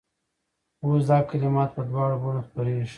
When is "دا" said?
1.11-1.17